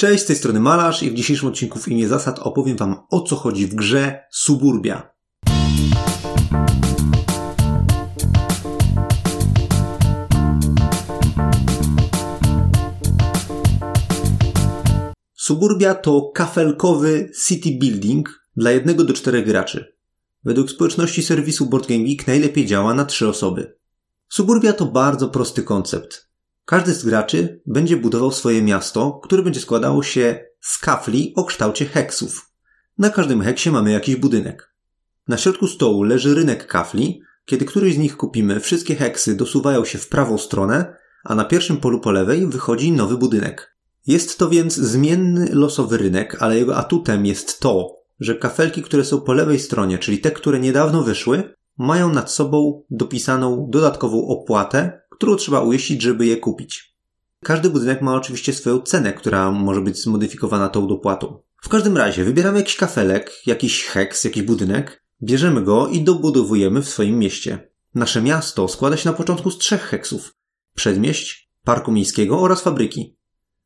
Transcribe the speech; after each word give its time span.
Cześć, 0.00 0.24
z 0.24 0.26
tej 0.26 0.36
strony 0.36 0.60
Malarz 0.60 1.02
i 1.02 1.10
w 1.10 1.14
dzisiejszym 1.14 1.48
odcinku 1.48 1.78
w 1.78 1.88
imię 1.88 2.08
zasad 2.08 2.38
opowiem 2.38 2.76
Wam 2.76 2.96
o 3.10 3.20
co 3.20 3.36
chodzi 3.36 3.66
w 3.66 3.74
grze 3.74 4.24
Suburbia. 4.30 5.10
Suburbia 15.34 15.94
to 15.94 16.30
kafelkowy 16.34 17.30
city 17.46 17.70
building 17.80 18.44
dla 18.56 18.70
jednego 18.70 19.04
do 19.04 19.12
czterech 19.12 19.46
graczy. 19.46 19.96
Według 20.44 20.70
społeczności 20.70 21.22
serwisu 21.22 21.66
Board 21.66 21.88
Game 21.88 22.04
Geek 22.04 22.26
najlepiej 22.26 22.66
działa 22.66 22.94
na 22.94 23.04
trzy 23.04 23.28
osoby. 23.28 23.76
Suburbia 24.28 24.72
to 24.72 24.86
bardzo 24.86 25.28
prosty 25.28 25.62
koncept. 25.62 26.29
Każdy 26.70 26.94
z 26.94 27.04
graczy 27.04 27.60
będzie 27.66 27.96
budował 27.96 28.32
swoje 28.32 28.62
miasto, 28.62 29.20
które 29.22 29.42
będzie 29.42 29.60
składało 29.60 30.02
się 30.02 30.44
z 30.60 30.78
kafli 30.78 31.32
o 31.36 31.44
kształcie 31.44 31.86
heksów. 31.86 32.50
Na 32.98 33.10
każdym 33.10 33.42
heksie 33.42 33.70
mamy 33.70 33.92
jakiś 33.92 34.16
budynek. 34.16 34.74
Na 35.28 35.36
środku 35.36 35.66
stołu 35.66 36.02
leży 36.02 36.34
rynek 36.34 36.66
kafli. 36.66 37.22
Kiedy 37.44 37.64
któryś 37.64 37.94
z 37.94 37.98
nich 37.98 38.16
kupimy, 38.16 38.60
wszystkie 38.60 38.94
heksy 38.94 39.36
dosuwają 39.36 39.84
się 39.84 39.98
w 39.98 40.08
prawą 40.08 40.38
stronę, 40.38 40.96
a 41.24 41.34
na 41.34 41.44
pierwszym 41.44 41.76
polu 41.76 42.00
po 42.00 42.12
lewej 42.12 42.46
wychodzi 42.46 42.92
nowy 42.92 43.18
budynek. 43.18 43.76
Jest 44.06 44.38
to 44.38 44.48
więc 44.48 44.74
zmienny 44.74 45.48
losowy 45.52 45.96
rynek, 45.96 46.36
ale 46.40 46.58
jego 46.58 46.76
atutem 46.76 47.26
jest 47.26 47.60
to, 47.60 47.96
że 48.20 48.34
kafelki, 48.34 48.82
które 48.82 49.04
są 49.04 49.20
po 49.20 49.32
lewej 49.32 49.58
stronie, 49.58 49.98
czyli 49.98 50.18
te, 50.18 50.30
które 50.30 50.60
niedawno 50.60 51.02
wyszły, 51.02 51.54
mają 51.78 52.12
nad 52.12 52.30
sobą 52.30 52.82
dopisaną 52.90 53.66
dodatkową 53.70 54.26
opłatę, 54.28 54.99
którą 55.20 55.36
trzeba 55.36 55.60
ujeździć, 55.60 56.02
żeby 56.02 56.26
je 56.26 56.36
kupić. 56.36 56.96
Każdy 57.44 57.70
budynek 57.70 58.02
ma 58.02 58.14
oczywiście 58.14 58.52
swoją 58.52 58.80
cenę, 58.80 59.12
która 59.12 59.50
może 59.50 59.80
być 59.80 60.02
zmodyfikowana 60.02 60.68
tą 60.68 60.86
dopłatą. 60.86 61.42
W 61.62 61.68
każdym 61.68 61.96
razie 61.96 62.24
wybieramy 62.24 62.58
jakiś 62.58 62.76
kafelek, 62.76 63.32
jakiś 63.46 63.84
heks, 63.84 64.24
jakiś 64.24 64.42
budynek, 64.42 65.04
bierzemy 65.22 65.62
go 65.62 65.88
i 65.88 66.02
dobudowujemy 66.02 66.82
w 66.82 66.88
swoim 66.88 67.18
mieście. 67.18 67.70
Nasze 67.94 68.22
miasto 68.22 68.68
składa 68.68 68.96
się 68.96 69.10
na 69.10 69.16
początku 69.16 69.50
z 69.50 69.58
trzech 69.58 69.82
heksów. 69.82 70.34
Przedmieść, 70.74 71.50
parku 71.64 71.92
miejskiego 71.92 72.40
oraz 72.40 72.60
fabryki. 72.60 73.16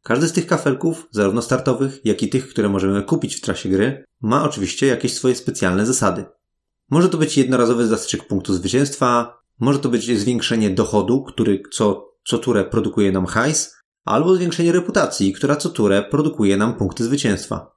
Każdy 0.02 0.28
z 0.28 0.32
tych 0.32 0.46
kafelków, 0.46 1.08
zarówno 1.10 1.42
startowych, 1.42 2.00
jak 2.04 2.22
i 2.22 2.28
tych, 2.28 2.48
które 2.48 2.68
możemy 2.68 3.02
kupić 3.02 3.36
w 3.36 3.40
trasie 3.40 3.68
gry, 3.68 4.04
ma 4.20 4.44
oczywiście 4.44 4.86
jakieś 4.86 5.14
swoje 5.14 5.34
specjalne 5.34 5.86
zasady. 5.86 6.24
Może 6.90 7.08
to 7.08 7.18
być 7.18 7.38
jednorazowy 7.38 7.86
zastrzyk 7.86 8.26
punktu 8.26 8.54
zwycięstwa, 8.54 9.43
może 9.60 9.78
to 9.78 9.88
być 9.88 10.18
zwiększenie 10.18 10.70
dochodu, 10.70 11.22
który 11.22 11.62
co, 11.72 12.14
co 12.26 12.38
turę 12.38 12.64
produkuje 12.64 13.12
nam 13.12 13.26
hajs, 13.26 13.74
albo 14.04 14.34
zwiększenie 14.34 14.72
reputacji, 14.72 15.32
która 15.32 15.56
co 15.56 15.68
turę 15.68 16.02
produkuje 16.02 16.56
nam 16.56 16.74
punkty 16.74 17.04
zwycięstwa. 17.04 17.74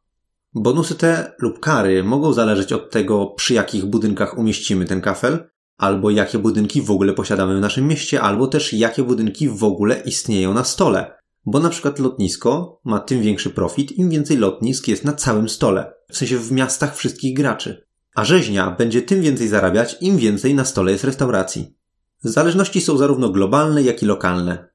Bonusy 0.56 0.96
te 0.96 1.36
lub 1.40 1.60
kary 1.60 2.04
mogą 2.04 2.34
zależeć 2.34 2.74
od 2.74 2.92
tego, 2.92 3.26
przy 3.26 3.54
jakich 3.54 3.86
budynkach 3.86 4.38
umieścimy 4.38 4.86
ten 4.86 5.02
kafel, 5.02 5.50
albo 5.78 6.10
jakie 6.10 6.40
budynki 6.40 6.82
w 6.82 6.92
ogóle 6.92 7.14
posiadamy 7.14 7.58
w 7.58 7.62
naszym 7.62 7.88
mieście, 7.88 8.22
albo 8.22 8.48
też 8.48 8.74
jakie 8.74 9.04
budynki 9.04 9.50
w 9.50 9.64
ogóle 9.64 10.02
istnieją 10.06 10.54
na 10.54 10.64
stole. 10.64 11.18
Bo 11.46 11.60
na 11.60 11.70
przykład 11.70 12.00
lotnisko 12.00 12.82
ma 12.86 13.00
tym 13.00 13.22
większy 13.22 13.50
profit, 13.50 13.92
im 13.92 14.10
więcej 14.10 14.38
lotnisk 14.38 14.88
jest 14.88 15.06
na 15.06 15.14
całym 15.14 15.50
stole. 15.50 15.94
W 16.12 16.18
sensie 16.18 16.38
w 16.38 16.52
miastach 16.52 16.96
wszystkich 16.96 17.36
graczy. 17.36 17.87
A 18.18 18.26
rzeźnia 18.26 18.72
będzie 18.72 19.02
tym 19.02 19.22
więcej 19.22 19.48
zarabiać, 19.48 19.98
im 20.02 20.18
więcej 20.18 20.56
na 20.56 20.66
stole 20.66 20.92
jest 20.92 21.04
restauracji. 21.04 21.76
Zależności 22.24 22.82
są 22.82 22.98
zarówno 22.98 23.30
globalne, 23.30 23.84
jak 23.84 24.04
i 24.04 24.06
lokalne. 24.06 24.70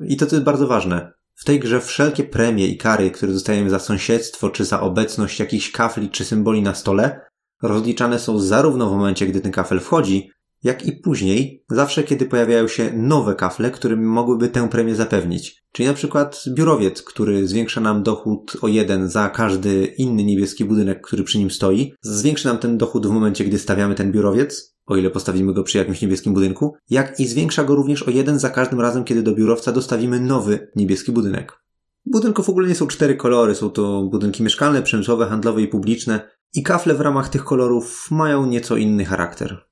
I 0.00 0.16
to, 0.16 0.26
to 0.26 0.34
jest 0.36 0.44
bardzo 0.44 0.66
ważne. 0.66 1.12
W 1.34 1.44
tej 1.44 1.60
grze 1.60 1.80
wszelkie 1.80 2.24
premie 2.24 2.66
i 2.66 2.78
kary, 2.78 3.10
które 3.10 3.32
dostajemy 3.32 3.70
za 3.70 3.78
sąsiedztwo, 3.78 4.50
czy 4.50 4.64
za 4.64 4.80
obecność 4.80 5.40
jakichś 5.40 5.70
kafli, 5.70 6.10
czy 6.10 6.24
symboli 6.24 6.62
na 6.62 6.74
stole, 6.74 7.20
rozliczane 7.62 8.18
są 8.18 8.38
zarówno 8.38 8.88
w 8.88 8.92
momencie, 8.92 9.26
gdy 9.26 9.40
ten 9.40 9.52
kafel 9.52 9.80
wchodzi, 9.80 10.30
jak 10.62 10.86
i 10.86 10.92
później, 10.92 11.64
zawsze 11.70 12.02
kiedy 12.02 12.26
pojawiają 12.26 12.68
się 12.68 12.92
nowe 12.96 13.34
kafle, 13.34 13.70
które 13.70 13.96
mogłyby 13.96 14.48
tę 14.48 14.68
premię 14.68 14.94
zapewnić. 14.94 15.62
Czyli 15.72 15.88
na 15.88 15.94
przykład 15.94 16.44
biurowiec, 16.48 17.02
który 17.02 17.48
zwiększa 17.48 17.80
nam 17.80 18.02
dochód 18.02 18.56
o 18.62 18.68
jeden 18.68 19.08
za 19.08 19.28
każdy 19.28 19.86
inny 19.86 20.24
niebieski 20.24 20.64
budynek, 20.64 21.00
który 21.00 21.24
przy 21.24 21.38
nim 21.38 21.50
stoi, 21.50 21.94
zwiększy 22.02 22.48
nam 22.48 22.58
ten 22.58 22.78
dochód 22.78 23.06
w 23.06 23.10
momencie, 23.10 23.44
gdy 23.44 23.58
stawiamy 23.58 23.94
ten 23.94 24.12
biurowiec, 24.12 24.76
o 24.86 24.96
ile 24.96 25.10
postawimy 25.10 25.54
go 25.54 25.62
przy 25.62 25.78
jakimś 25.78 26.02
niebieskim 26.02 26.34
budynku, 26.34 26.74
jak 26.90 27.20
i 27.20 27.26
zwiększa 27.26 27.64
go 27.64 27.74
również 27.74 28.02
o 28.02 28.10
jeden 28.10 28.38
za 28.38 28.50
każdym 28.50 28.80
razem, 28.80 29.04
kiedy 29.04 29.22
do 29.22 29.34
biurowca 29.34 29.72
dostawimy 29.72 30.20
nowy 30.20 30.70
niebieski 30.76 31.12
budynek. 31.12 31.62
Budynków 32.06 32.48
ogólnie 32.48 32.74
są 32.74 32.86
cztery 32.86 33.16
kolory, 33.16 33.54
są 33.54 33.70
to 33.70 34.02
budynki 34.02 34.42
mieszkalne, 34.42 34.82
przemysłowe, 34.82 35.26
handlowe 35.26 35.62
i 35.62 35.68
publiczne 35.68 36.30
i 36.54 36.62
kafle 36.62 36.94
w 36.94 37.00
ramach 37.00 37.28
tych 37.28 37.44
kolorów 37.44 38.08
mają 38.10 38.46
nieco 38.46 38.76
inny 38.76 39.04
charakter. 39.04 39.71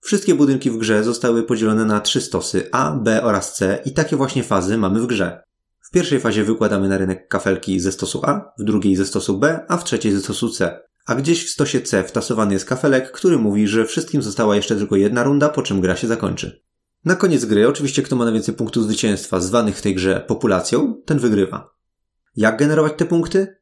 Wszystkie 0.00 0.34
budynki 0.34 0.70
w 0.70 0.78
grze 0.78 1.04
zostały 1.04 1.42
podzielone 1.42 1.84
na 1.84 2.00
trzy 2.00 2.20
stosy 2.20 2.68
A, 2.72 2.92
B 2.92 3.22
oraz 3.22 3.56
C 3.56 3.82
i 3.84 3.92
takie 3.92 4.16
właśnie 4.16 4.42
fazy 4.42 4.78
mamy 4.78 5.00
w 5.00 5.06
grze. 5.06 5.42
W 5.80 5.90
pierwszej 5.90 6.20
fazie 6.20 6.44
wykładamy 6.44 6.88
na 6.88 6.98
rynek 6.98 7.28
kafelki 7.28 7.80
ze 7.80 7.92
stosu 7.92 8.20
A, 8.24 8.52
w 8.58 8.64
drugiej 8.64 8.96
ze 8.96 9.06
stosu 9.06 9.38
B, 9.38 9.60
a 9.68 9.76
w 9.76 9.84
trzeciej 9.84 10.12
ze 10.12 10.20
stosu 10.20 10.50
C. 10.50 10.80
A 11.06 11.14
gdzieś 11.14 11.46
w 11.46 11.50
stosie 11.50 11.80
C 11.80 12.04
wtasowany 12.04 12.52
jest 12.52 12.64
kafelek, 12.64 13.12
który 13.12 13.38
mówi, 13.38 13.68
że 13.68 13.84
wszystkim 13.84 14.22
została 14.22 14.56
jeszcze 14.56 14.76
tylko 14.76 14.96
jedna 14.96 15.22
runda, 15.22 15.48
po 15.48 15.62
czym 15.62 15.80
gra 15.80 15.96
się 15.96 16.06
zakończy. 16.06 16.62
Na 17.04 17.16
koniec 17.16 17.44
gry, 17.44 17.68
oczywiście 17.68 18.02
kto 18.02 18.16
ma 18.16 18.24
najwięcej 18.24 18.54
punktów 18.54 18.84
zwycięstwa 18.84 19.40
zwanych 19.40 19.78
w 19.78 19.82
tej 19.82 19.94
grze 19.94 20.24
populacją, 20.26 21.02
ten 21.06 21.18
wygrywa. 21.18 21.74
Jak 22.36 22.58
generować 22.58 22.92
te 22.96 23.04
punkty? 23.04 23.56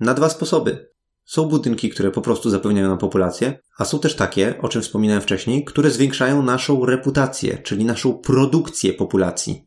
Na 0.00 0.14
dwa 0.14 0.28
sposoby. 0.28 0.90
Są 1.30 1.44
budynki, 1.44 1.90
które 1.90 2.10
po 2.10 2.22
prostu 2.22 2.50
zapewniają 2.50 2.88
nam 2.88 2.98
populację, 2.98 3.58
a 3.78 3.84
są 3.84 3.98
też 3.98 4.16
takie, 4.16 4.54
o 4.62 4.68
czym 4.68 4.82
wspominałem 4.82 5.22
wcześniej, 5.22 5.64
które 5.64 5.90
zwiększają 5.90 6.42
naszą 6.42 6.86
reputację, 6.86 7.58
czyli 7.58 7.84
naszą 7.84 8.18
produkcję 8.18 8.92
populacji. 8.92 9.66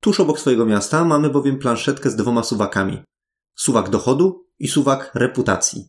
Tuż 0.00 0.20
obok 0.20 0.40
swojego 0.40 0.66
miasta 0.66 1.04
mamy 1.04 1.30
bowiem 1.30 1.58
planszetkę 1.58 2.10
z 2.10 2.16
dwoma 2.16 2.42
suwakami. 2.42 3.02
Suwak 3.54 3.90
dochodu 3.90 4.44
i 4.58 4.68
suwak 4.68 5.10
reputacji. 5.14 5.88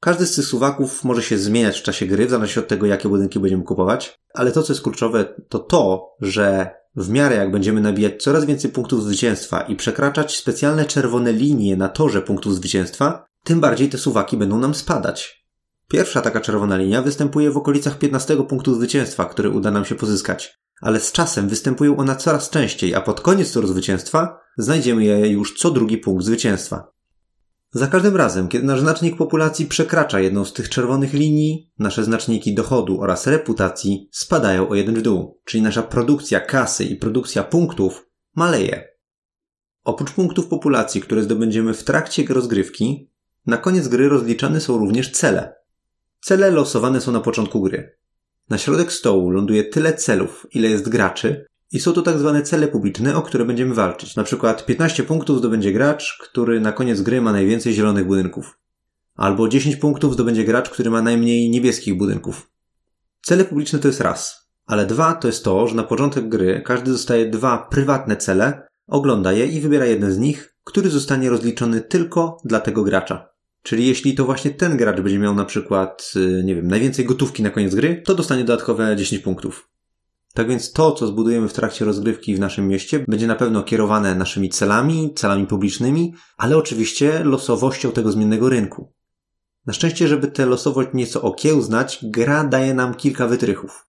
Każdy 0.00 0.26
z 0.26 0.34
tych 0.34 0.44
suwaków 0.44 1.04
może 1.04 1.22
się 1.22 1.38
zmieniać 1.38 1.80
w 1.80 1.82
czasie 1.82 2.06
gry, 2.06 2.26
w 2.26 2.30
zależności 2.30 2.60
od 2.60 2.68
tego, 2.68 2.86
jakie 2.86 3.08
budynki 3.08 3.40
będziemy 3.40 3.62
kupować, 3.62 4.18
ale 4.34 4.52
to, 4.52 4.62
co 4.62 4.72
jest 4.72 4.82
kluczowe, 4.82 5.34
to 5.48 5.58
to, 5.58 6.08
że 6.20 6.70
w 6.96 7.08
miarę 7.08 7.36
jak 7.36 7.50
będziemy 7.50 7.80
nabijać 7.80 8.22
coraz 8.22 8.44
więcej 8.44 8.70
punktów 8.70 9.02
zwycięstwa 9.02 9.60
i 9.60 9.76
przekraczać 9.76 10.36
specjalne 10.36 10.84
czerwone 10.84 11.32
linie 11.32 11.76
na 11.76 11.88
torze 11.88 12.22
punktów 12.22 12.54
zwycięstwa, 12.54 13.24
tym 13.44 13.60
bardziej 13.60 13.88
te 13.88 13.98
suwaki 13.98 14.36
będą 14.36 14.58
nam 14.58 14.74
spadać. 14.74 15.44
Pierwsza 15.88 16.20
taka 16.20 16.40
czerwona 16.40 16.76
linia 16.76 17.02
występuje 17.02 17.50
w 17.50 17.56
okolicach 17.56 17.98
15 17.98 18.36
punktu 18.36 18.74
zwycięstwa, 18.74 19.24
który 19.24 19.50
uda 19.50 19.70
nam 19.70 19.84
się 19.84 19.94
pozyskać. 19.94 20.60
Ale 20.80 21.00
z 21.00 21.12
czasem 21.12 21.48
występują 21.48 21.96
one 21.96 22.16
coraz 22.16 22.50
częściej, 22.50 22.94
a 22.94 23.00
pod 23.00 23.20
koniec 23.20 23.52
toru 23.52 23.66
zwycięstwa 23.66 24.40
znajdziemy 24.58 25.04
je 25.04 25.28
już 25.28 25.58
co 25.58 25.70
drugi 25.70 25.98
punkt 25.98 26.24
zwycięstwa. 26.24 26.94
Za 27.70 27.86
każdym 27.86 28.16
razem, 28.16 28.48
kiedy 28.48 28.66
nasz 28.66 28.80
znacznik 28.80 29.16
populacji 29.16 29.66
przekracza 29.66 30.20
jedną 30.20 30.44
z 30.44 30.52
tych 30.52 30.68
czerwonych 30.68 31.12
linii, 31.12 31.72
nasze 31.78 32.04
znaczniki 32.04 32.54
dochodu 32.54 33.00
oraz 33.00 33.26
reputacji 33.26 34.08
spadają 34.12 34.68
o 34.68 34.74
jeden 34.74 34.94
w 34.94 35.02
dół, 35.02 35.40
czyli 35.44 35.62
nasza 35.62 35.82
produkcja 35.82 36.40
kasy 36.40 36.84
i 36.84 36.96
produkcja 36.96 37.44
punktów 37.44 38.06
maleje. 38.34 38.88
Oprócz 39.84 40.12
punktów 40.12 40.46
populacji, 40.46 41.00
które 41.00 41.22
zdobędziemy 41.22 41.74
w 41.74 41.84
trakcie 41.84 42.24
rozgrywki, 42.28 43.10
na 43.46 43.56
koniec 43.56 43.88
gry 43.88 44.08
rozliczane 44.08 44.60
są 44.60 44.78
również 44.78 45.10
cele. 45.10 45.54
Cele 46.20 46.50
losowane 46.50 47.00
są 47.00 47.12
na 47.12 47.20
początku 47.20 47.60
gry. 47.60 47.96
Na 48.50 48.58
środek 48.58 48.92
stołu 48.92 49.30
ląduje 49.30 49.64
tyle 49.64 49.94
celów, 49.94 50.46
ile 50.50 50.68
jest 50.68 50.88
graczy, 50.88 51.46
i 51.72 51.80
są 51.80 51.92
to 51.92 52.02
tak 52.02 52.18
zwane 52.18 52.42
cele 52.42 52.68
publiczne, 52.68 53.16
o 53.16 53.22
które 53.22 53.44
będziemy 53.44 53.74
walczyć. 53.74 54.16
Na 54.16 54.24
przykład 54.24 54.66
15 54.66 55.02
punktów 55.02 55.38
zdobędzie 55.38 55.72
gracz, 55.72 56.18
który 56.22 56.60
na 56.60 56.72
koniec 56.72 57.02
gry 57.02 57.20
ma 57.20 57.32
najwięcej 57.32 57.72
zielonych 57.72 58.06
budynków. 58.06 58.58
Albo 59.14 59.48
10 59.48 59.76
punktów 59.76 60.14
zdobędzie 60.14 60.44
gracz, 60.44 60.70
który 60.70 60.90
ma 60.90 61.02
najmniej 61.02 61.50
niebieskich 61.50 61.96
budynków. 61.96 62.50
Cele 63.22 63.44
publiczne 63.44 63.78
to 63.78 63.88
jest 63.88 64.00
raz, 64.00 64.48
ale 64.66 64.86
dwa 64.86 65.14
to 65.14 65.28
jest 65.28 65.44
to, 65.44 65.68
że 65.68 65.74
na 65.74 65.82
początek 65.82 66.28
gry 66.28 66.62
każdy 66.66 66.90
dostaje 66.90 67.30
dwa 67.30 67.58
prywatne 67.70 68.16
cele, 68.16 68.66
ogląda 68.86 69.32
je 69.32 69.46
i 69.46 69.60
wybiera 69.60 69.86
jeden 69.86 70.12
z 70.12 70.18
nich, 70.18 70.56
który 70.64 70.90
zostanie 70.90 71.30
rozliczony 71.30 71.80
tylko 71.80 72.36
dla 72.44 72.60
tego 72.60 72.84
gracza. 72.84 73.33
Czyli 73.64 73.86
jeśli 73.86 74.14
to 74.14 74.24
właśnie 74.24 74.50
ten 74.50 74.76
gracz 74.76 75.00
będzie 75.00 75.18
miał 75.18 75.34
na 75.34 75.44
przykład, 75.44 76.12
y, 76.16 76.42
nie 76.44 76.54
wiem, 76.54 76.68
najwięcej 76.68 77.04
gotówki 77.04 77.42
na 77.42 77.50
koniec 77.50 77.74
gry, 77.74 78.02
to 78.04 78.14
dostanie 78.14 78.44
dodatkowe 78.44 78.96
10 78.96 79.22
punktów. 79.22 79.68
Tak 80.34 80.48
więc 80.48 80.72
to, 80.72 80.92
co 80.92 81.06
zbudujemy 81.06 81.48
w 81.48 81.52
trakcie 81.52 81.84
rozgrywki 81.84 82.34
w 82.34 82.40
naszym 82.40 82.68
mieście, 82.68 83.04
będzie 83.08 83.26
na 83.26 83.34
pewno 83.34 83.62
kierowane 83.62 84.14
naszymi 84.14 84.48
celami, 84.48 85.14
celami 85.14 85.46
publicznymi, 85.46 86.14
ale 86.36 86.56
oczywiście 86.56 87.24
losowością 87.24 87.92
tego 87.92 88.12
zmiennego 88.12 88.48
rynku. 88.48 88.92
Na 89.66 89.72
szczęście, 89.72 90.08
żeby 90.08 90.28
tę 90.28 90.46
losowość 90.46 90.88
nieco 90.94 91.22
okiełznać, 91.22 91.98
gra 92.02 92.44
daje 92.44 92.74
nam 92.74 92.94
kilka 92.94 93.26
wytrychów. 93.26 93.86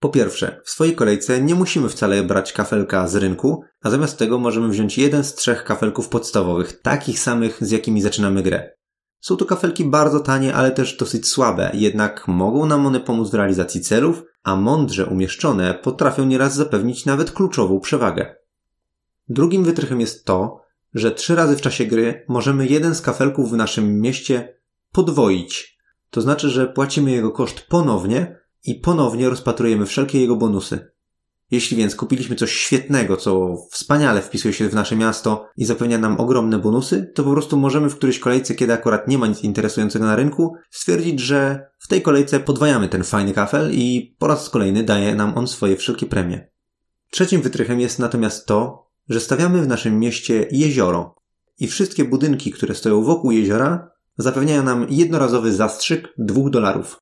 Po 0.00 0.08
pierwsze, 0.08 0.60
w 0.64 0.70
swojej 0.70 0.94
kolejce 0.94 1.42
nie 1.42 1.54
musimy 1.54 1.88
wcale 1.88 2.22
brać 2.22 2.52
kafelka 2.52 3.08
z 3.08 3.16
rynku, 3.16 3.62
a 3.82 3.90
zamiast 3.90 4.18
tego 4.18 4.38
możemy 4.38 4.68
wziąć 4.68 4.98
jeden 4.98 5.24
z 5.24 5.34
trzech 5.34 5.64
kafelków 5.64 6.08
podstawowych, 6.08 6.80
takich 6.82 7.18
samych 7.18 7.58
z 7.60 7.70
jakimi 7.70 8.02
zaczynamy 8.02 8.42
grę. 8.42 8.81
Są 9.22 9.36
to 9.36 9.44
kafelki 9.44 9.84
bardzo 9.84 10.20
tanie, 10.20 10.54
ale 10.54 10.70
też 10.70 10.96
dosyć 10.96 11.28
słabe, 11.28 11.70
jednak 11.74 12.28
mogą 12.28 12.66
nam 12.66 12.86
one 12.86 13.00
pomóc 13.00 13.30
w 13.30 13.34
realizacji 13.34 13.80
celów, 13.80 14.24
a 14.42 14.56
mądrze 14.56 15.06
umieszczone 15.06 15.74
potrafią 15.74 16.24
nieraz 16.24 16.54
zapewnić 16.54 17.06
nawet 17.06 17.30
kluczową 17.30 17.80
przewagę. 17.80 18.34
Drugim 19.28 19.64
wytrychem 19.64 20.00
jest 20.00 20.24
to, 20.24 20.60
że 20.94 21.10
trzy 21.10 21.34
razy 21.34 21.56
w 21.56 21.60
czasie 21.60 21.86
gry 21.86 22.24
możemy 22.28 22.66
jeden 22.66 22.94
z 22.94 23.00
kafelków 23.00 23.50
w 23.50 23.56
naszym 23.56 24.00
mieście 24.00 24.58
podwoić. 24.92 25.78
To 26.10 26.20
znaczy, 26.20 26.50
że 26.50 26.66
płacimy 26.66 27.10
jego 27.10 27.30
koszt 27.30 27.66
ponownie 27.68 28.38
i 28.64 28.74
ponownie 28.74 29.28
rozpatrujemy 29.28 29.86
wszelkie 29.86 30.20
jego 30.20 30.36
bonusy. 30.36 30.91
Jeśli 31.52 31.76
więc 31.76 31.96
kupiliśmy 31.96 32.36
coś 32.36 32.52
świetnego, 32.52 33.16
co 33.16 33.56
wspaniale 33.70 34.22
wpisuje 34.22 34.54
się 34.54 34.68
w 34.68 34.74
nasze 34.74 34.96
miasto 34.96 35.48
i 35.56 35.64
zapewnia 35.64 35.98
nam 35.98 36.20
ogromne 36.20 36.58
bonusy, 36.58 37.12
to 37.14 37.24
po 37.24 37.32
prostu 37.32 37.56
możemy 37.56 37.90
w 37.90 37.96
którejś 37.96 38.18
kolejce, 38.18 38.54
kiedy 38.54 38.72
akurat 38.72 39.08
nie 39.08 39.18
ma 39.18 39.26
nic 39.26 39.42
interesującego 39.42 40.04
na 40.04 40.16
rynku, 40.16 40.54
stwierdzić, 40.70 41.20
że 41.20 41.66
w 41.78 41.88
tej 41.88 42.02
kolejce 42.02 42.40
podwajamy 42.40 42.88
ten 42.88 43.04
fajny 43.04 43.32
kafel 43.32 43.70
i 43.72 44.16
po 44.18 44.26
raz 44.26 44.50
kolejny 44.50 44.82
daje 44.82 45.14
nam 45.14 45.38
on 45.38 45.46
swoje 45.46 45.76
wszelkie 45.76 46.06
premie. 46.06 46.48
Trzecim 47.10 47.42
wytrychem 47.42 47.80
jest 47.80 47.98
natomiast 47.98 48.46
to, 48.46 48.86
że 49.08 49.20
stawiamy 49.20 49.62
w 49.62 49.68
naszym 49.68 49.98
mieście 49.98 50.48
jezioro 50.50 51.14
i 51.58 51.66
wszystkie 51.66 52.04
budynki, 52.04 52.50
które 52.50 52.74
stoją 52.74 53.02
wokół 53.02 53.30
jeziora, 53.30 53.90
zapewniają 54.16 54.62
nam 54.62 54.86
jednorazowy 54.90 55.52
zastrzyk 55.52 56.08
dwóch 56.18 56.50
dolarów. 56.50 57.01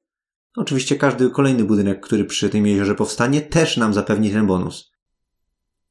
Oczywiście 0.57 0.97
każdy 0.97 1.31
kolejny 1.31 1.65
budynek, 1.65 2.01
który 2.01 2.25
przy 2.25 2.49
tym 2.49 2.67
jeziorze 2.67 2.95
powstanie, 2.95 3.41
też 3.41 3.77
nam 3.77 3.95
zapewni 3.95 4.31
ten 4.31 4.47
bonus. 4.47 4.91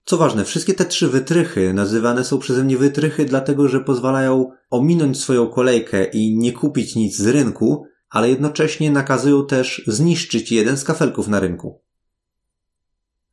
Co 0.05 0.17
ważne, 0.17 0.45
wszystkie 0.45 0.73
te 0.73 0.85
trzy 0.85 1.07
wytrychy 1.07 1.73
nazywane 1.73 2.23
są 2.23 2.39
przeze 2.39 2.63
mnie 2.63 2.77
wytrychy, 2.77 3.25
dlatego 3.25 3.67
że 3.67 3.79
pozwalają 3.79 4.51
ominąć 4.69 5.21
swoją 5.21 5.47
kolejkę 5.47 6.05
i 6.05 6.37
nie 6.37 6.53
kupić 6.53 6.95
nic 6.95 7.17
z 7.17 7.27
rynku, 7.27 7.85
ale 8.09 8.29
jednocześnie 8.29 8.91
nakazują 8.91 9.45
też 9.45 9.83
zniszczyć 9.87 10.51
jeden 10.51 10.77
z 10.77 10.83
kafelków 10.83 11.27
na 11.27 11.39
rynku. 11.39 11.81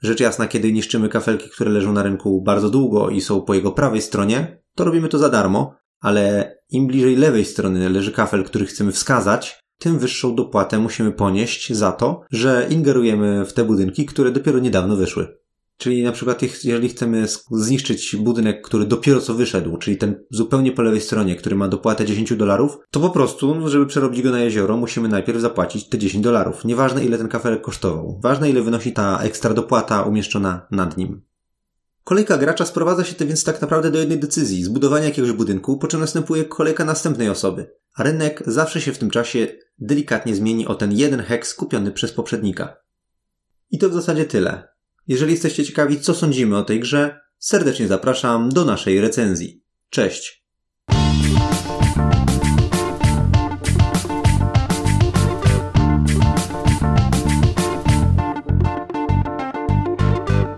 Rzecz 0.02 0.20
jasna, 0.20 0.49
kiedy 0.49 0.73
niszczymy 0.73 1.08
kafelki, 1.08 1.50
które 1.50 1.70
leżą 1.70 1.93
na 1.93 2.02
rynku 2.02 2.43
bardzo 2.43 2.70
długo 2.70 3.11
i 3.11 3.20
są 3.20 3.43
po 3.43 3.55
jego 3.55 3.73
prawej 3.73 4.02
stronie, 4.02 4.62
to 4.75 4.84
robimy 4.84 5.08
to 5.08 5.19
za 5.19 5.28
darmo, 5.28 5.75
ale 6.00 6.55
im 6.70 6.87
bliżej 6.87 7.17
lewej 7.17 7.44
strony 7.44 7.90
leży 7.90 8.12
kafel, 8.12 8.44
który 8.44 8.67
chcemy 8.67 8.93
wskazać, 8.93 9.61
tym 9.78 9.99
wyższą 9.99 10.34
dopłatę 10.34 10.78
musimy 10.78 11.12
ponieść 11.12 11.73
za 11.73 11.93
to, 11.93 12.23
że 12.31 12.67
ingerujemy 12.70 13.46
w 13.46 13.52
te 13.52 13.64
budynki, 13.64 14.06
które 14.06 14.31
dopiero 14.31 14.58
niedawno 14.58 14.96
wyszły. 14.96 15.37
Czyli 15.78 16.02
na 16.02 16.12
przykład, 16.12 16.64
jeżeli 16.64 16.88
chcemy 16.88 17.26
zniszczyć 17.50 18.17
budynek, 18.17 18.62
który 18.62 18.87
dopiero 18.87 19.20
co 19.20 19.34
wyszedł, 19.34 19.76
czyli 19.76 19.96
ten 19.96 20.25
zupełnie 20.31 20.73
po 20.73 20.82
lewej 20.82 21.00
stronie, 21.00 21.37
który 21.37 21.56
ma 21.56 21.69
dopłatę 21.69 22.05
10 22.05 22.37
dolarów, 22.37 22.78
to 22.90 23.00
po 23.00 23.11
prostu, 23.11 23.69
żeby 23.69 23.87
przerobić 23.87 24.23
go 24.23 24.31
na 24.31 24.40
jezioro, 24.40 24.76
musimy 24.76 25.08
najpierw 25.08 25.40
zapłacić 25.40 25.88
te 25.88 25.99
10 25.99 26.25
dolarów. 26.25 26.64
Nieważne 26.64 27.05
ile 27.05 27.19
ten 27.19 27.28
kafelek 27.28 27.62
kosztował. 27.62 28.20
Ważne 28.23 28.50
ile 28.50 28.62
wynosi 28.62 28.93
ta 28.93 29.19
ekstra 29.23 29.55
dopłata 29.55 30.02
umieszczona 30.02 30.67
nad 30.70 30.96
nim. 30.96 31.20
Kolejka 32.05 32.38
gracza 32.38 32.64
sprowadza 32.64 33.05
się 33.05 33.25
więc 33.26 33.44
tak 33.44 33.61
naprawdę 33.61 33.90
do 33.90 33.99
jednej 33.99 34.19
decyzji, 34.19 34.64
zbudowania 34.64 35.05
jakiegoś 35.05 35.32
budynku, 35.32 35.78
po 35.78 35.87
czym 35.87 36.00
następuje 36.00 36.44
kolejka 36.44 36.84
następnej 36.84 37.28
osoby. 37.28 37.70
Rynek 37.98 38.43
zawsze 38.46 38.81
się 38.81 38.93
w 38.93 38.98
tym 38.98 39.10
czasie 39.10 39.46
delikatnie 39.78 40.34
zmieni 40.34 40.66
o 40.66 40.75
ten 40.75 40.93
jeden 40.93 41.20
heks 41.20 41.54
kupiony 41.54 41.93
przez 41.93 42.12
poprzednika. 42.12 42.76
I 43.70 43.78
to 43.78 43.90
w 43.90 43.94
zasadzie 43.94 44.25
tyle. 44.25 44.69
Jeżeli 45.06 45.32
jesteście 45.32 45.64
ciekawi, 45.64 46.00
co 46.00 46.14
sądzimy 46.14 46.56
o 46.56 46.62
tej 46.62 46.81
grze, 46.81 47.20
serdecznie 47.38 47.88
zapraszam 47.88 48.48
do 48.48 48.64
naszej 48.64 49.00
recenzji. 49.00 49.62
Cześć! 49.90 50.45